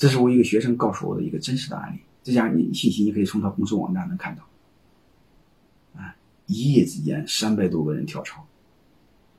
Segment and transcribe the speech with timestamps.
[0.00, 2.00] 这是我一个学生告诉我的一个真实的案例。
[2.22, 4.42] 这家你信息你可以从他公司网站能看到。
[5.94, 8.46] 啊，一夜之间三百多个人跳槽，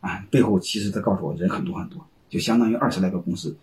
[0.01, 3.57] 啊，背后其实他告诉我人很多很多，就相当于二十来个公司，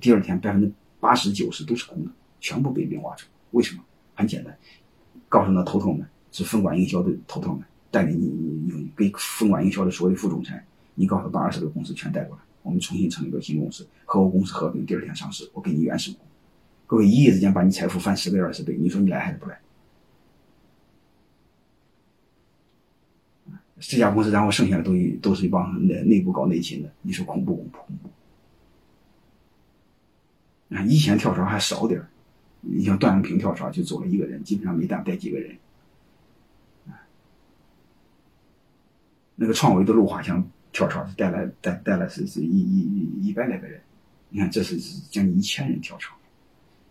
[0.00, 2.10] 第二天百分之八十九十都是空的，
[2.40, 3.22] 全部被并挖走。
[3.52, 3.84] 为什么？
[4.16, 4.58] 很简单，
[5.28, 7.62] 告诉那头头们是分管营销的头头们
[7.92, 16.18] 带领你，你给分管营销的所有副总裁，你告诉把二十个公司全带过来，我们重新成立一个新公司，和我公司合并，第二天上市，我给你原始股。
[16.90, 19.60] 各位一夜之间把你财富翻十倍二十倍，你说你来还是不来？
[23.78, 24.92] 这家公司然后剩下的都
[25.22, 28.10] 都是一帮内内部搞内勤的，你说恐怖恐怖恐怖？
[30.74, 32.04] 啊，以前跳槽还少点
[32.60, 35.56] 你像段永平跳槽就走了一个人，基本上没带带几个人。
[39.36, 43.80] 那个创维的陆华强跳槽带来带带来是是一一一一百来个人，
[44.28, 44.76] 你看这是
[45.08, 46.16] 将近一千人跳槽，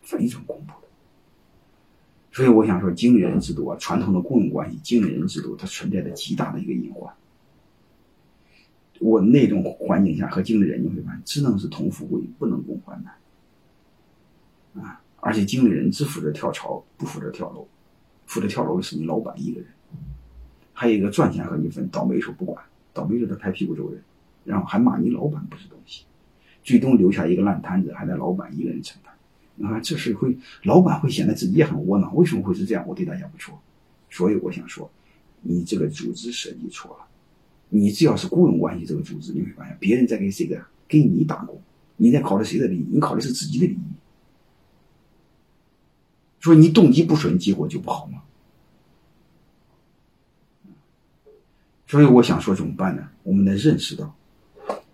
[0.10, 0.88] 非常恐怖的。
[2.32, 7.14] 所以我想说，经理人制度啊，传统的雇佣关系，经理人制度它存在着极大的一个隐患。
[9.00, 14.84] 我那种环境下和经理人你会发现，只能是同富贵，不能共患难。
[14.84, 15.02] 啊。
[15.22, 17.68] 而且经理人只负责跳槽，不负责跳楼，
[18.26, 19.70] 负责跳楼的是你老板一个人。
[20.74, 24.02] 还有一个赚钱和你分，倒霉时候不管，倒霉时候他拍屁股走人，
[24.46, 26.06] 然后还骂你老板不是东西，
[26.64, 29.14] 最终留下一个烂摊子，还得老板一个人承担。
[29.64, 32.16] 啊这事会，老板会显得自己也很窝囊。
[32.16, 32.86] 为什么会是这样？
[32.88, 33.60] 我对大家不说。
[34.10, 34.90] 所以我想说，
[35.42, 37.06] 你这个组织设计错了。
[37.70, 40.60] 你只要是雇佣关系这个组织，你会发现别人在给谁的？
[40.88, 41.62] 给你打工，
[41.98, 42.88] 你在考虑谁的利益？
[42.92, 43.80] 你考虑是自己的利益。
[46.40, 48.24] 说你动机不纯，结果就不好吗？
[51.86, 53.08] 所以我想说怎么办呢？
[53.24, 54.16] 我们能认识到，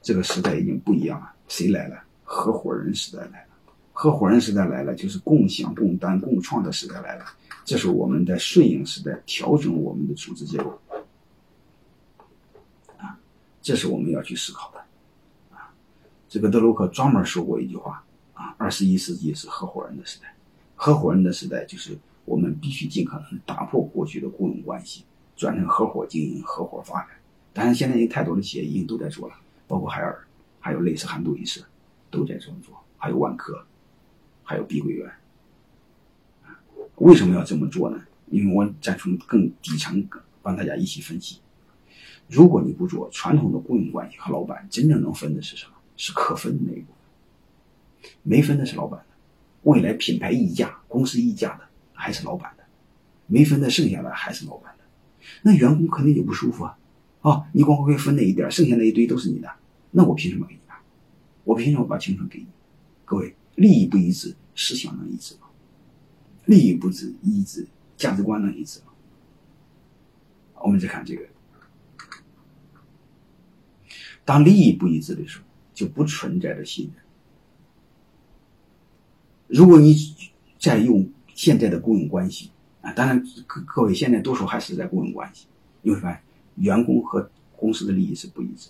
[0.01, 1.31] 这个时代已经不一样了。
[1.47, 2.03] 谁来了？
[2.23, 3.54] 合伙人时代来了。
[3.97, 7.23] 合伙人时代来了，就是共享、共担、共创的时代来了。
[7.63, 10.77] 这是我们在顺应时代，调整我们的组织结构。
[12.97, 13.17] 啊，
[13.61, 14.79] 这是我们要去思考的。
[15.55, 15.73] 啊，
[16.27, 18.03] 这个德鲁克专门说过一句话：
[18.33, 20.35] 啊，二十一世纪是合伙人的时代。
[20.75, 25.05] 合伙人的时代，就是我们必须尽可能打破过去的雇佣关系，
[25.37, 27.11] 转成合伙经营、合伙发展。
[27.53, 29.35] 当然，现在有太多的企业已经都在做了，
[29.69, 30.21] 包括海尔，
[30.59, 31.61] 还有类似韩都衣舍，
[32.11, 33.65] 都在这么做，还有万科，
[34.45, 35.11] 还有碧桂园。
[36.95, 38.01] 为什么要这么做呢？
[38.29, 40.07] 因为我再从更底层
[40.41, 41.41] 帮大家一起分析。
[42.29, 45.73] 如果你不做传统的雇佣关系和老板真正能分的是什么？
[45.97, 46.91] 是可分的那一部
[48.01, 49.05] 分，没分的是老板的。
[49.63, 52.63] 未来品牌溢价、公司溢价的还是老板的，
[53.27, 54.83] 没分的剩下的还是老板的，
[55.41, 56.77] 那员工肯定就不舒服啊！
[57.21, 59.49] 啊，你光会分那一点，剩下那一堆都是你的，
[59.91, 60.81] 那我凭什么给你啊？
[61.43, 62.47] 我凭什么把青春给你？
[63.05, 65.47] 各位，利益不一致，思想能一致吗？
[66.45, 67.67] 利益不一一致，
[67.97, 68.93] 价值观能一致吗？
[70.61, 71.23] 我们再看这个，
[74.23, 77.03] 当利益不一致的时候，就不存在着信任。
[79.47, 79.95] 如果你
[80.57, 82.49] 在用现在的雇佣关系
[82.81, 85.45] 啊，当然各各位现在多数还是在雇佣关系，
[85.83, 86.19] 你会发现
[86.55, 88.69] 员工和公司的利益是不一致，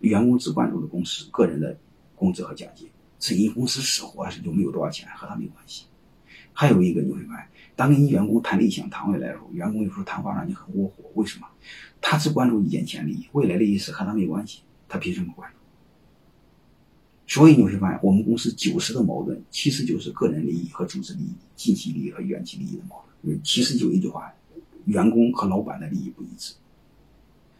[0.00, 1.78] 员工只关注了公司个人的
[2.16, 2.88] 工资和奖金，
[3.18, 5.84] 至于公司死活就没有多少钱，和他没关系。
[6.52, 11.46] 还有一个你会发现，当跟你员工谈理想、谈未来的时候，员工有时候谈话让你很窝火，为什么？
[12.00, 15.56] 他只关注眼前利益，未来利益是和他没关系，他凭什么关注？
[17.26, 23.40] 所以你会发现，我们公司九十的矛盾，其实就是个人利益和组织利益、近期利益和远期利益的矛盾。
[23.42, 24.32] 其实就一句话：
[24.84, 26.54] 员工和老板的利益不一致。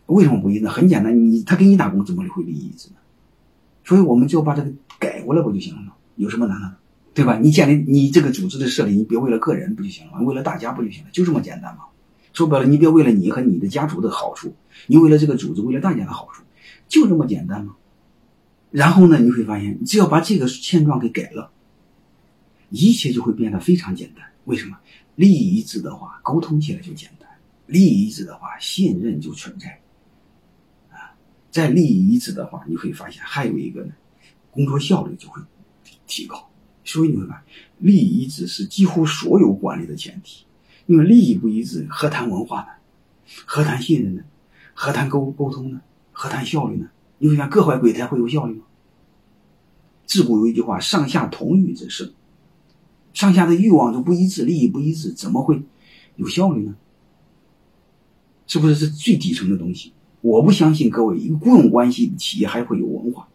[0.06, 0.69] 为什么不一致？
[0.69, 2.97] 很简单，你他给你打工，怎么会利益一致呢？
[3.84, 5.92] 所以我们就把这个改过来不就行了吗？
[6.16, 6.76] 有什么难的？
[7.12, 7.38] 对吧？
[7.38, 10.20] 你建立你这个组织的设立，你别为了个人不就行了吗？
[10.22, 11.10] 为了大家不就行了？
[11.12, 11.84] 就这么简单吗？
[12.32, 14.54] 说白了，你别为了你和你的家族的好处，
[14.88, 16.42] 你为了这个组织，为了大家的好处，
[16.88, 17.76] 就这么简单吗？
[18.70, 21.52] 然后呢，你会发现，只要把这个现状给改了，
[22.70, 24.25] 一切就会变得非常简单。
[24.46, 24.76] 为什么？
[25.14, 27.28] 利益一致的话，沟通起来就简单；
[27.66, 29.80] 利益一致的话，信任就存在。
[31.54, 33.92] 在利益一致的话，你会发现还有一个呢，
[34.50, 35.40] 工作效率就会
[36.04, 36.50] 提高。
[36.82, 40.44] 所以你会发现，利益一致是几乎所有管理的前提。
[40.86, 42.66] 因为利益不一致，何谈文化呢？
[43.46, 44.24] 何谈信任呢？
[44.74, 45.80] 何谈沟沟通呢？
[46.10, 46.88] 何谈效率呢？
[47.18, 48.64] 你会想各怀鬼胎会有效率吗？
[50.06, 52.12] 自古有一句话：“上下同欲则胜。”
[53.14, 55.62] 上下的欲望都不一致，利益不一致，怎么会
[56.16, 56.74] 有效率呢？
[58.48, 59.92] 是不是是最底层的东西？
[60.25, 63.29] 我不相信各位一个雇佣关系的企业还会有文化，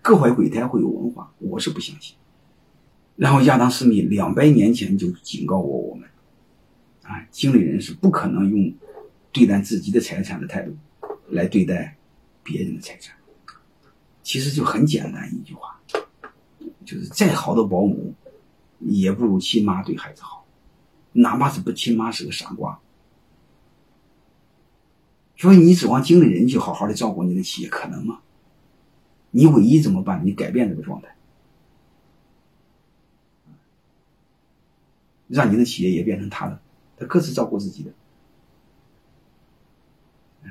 [0.00, 2.16] 各怀鬼胎会有文化，我是不相信。
[3.16, 6.08] 然后亚当·斯密两百年前就警告过我们，
[7.02, 8.72] 啊，经理人是不可能用
[9.30, 10.74] 对待自己的财产的态度
[11.28, 11.98] 来对待
[12.42, 13.14] 别人的财产。
[14.22, 15.78] 其实就很简单一句话，
[16.86, 18.14] 就是再好的保姆
[18.78, 20.46] 也不如亲妈对孩子好，
[21.12, 22.80] 哪怕是不亲妈是个傻瓜。
[25.42, 28.20] 所以你指望经理人去好好的照顾你的企业，可能吗？
[29.32, 30.24] 你唯一怎么办？
[30.24, 31.16] 你改变这个状态，
[35.26, 36.62] 让你的企业也变成他的，
[36.96, 37.90] 他各自照顾自己的。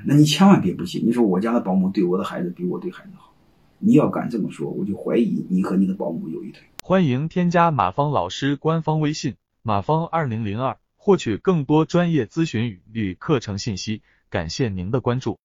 [0.04, 1.02] 那你千万别不信。
[1.06, 3.32] 你说我家的保姆对我的孩子比我对孩子好，
[3.78, 6.64] 你要敢这么说，我就怀疑你和你的保姆有一腿。
[6.82, 14.02] 欢迎添加马芳老师官方微信马芳二零零二，获取更多专业咨询与课程信息。
[14.32, 15.38] 感谢您的关注。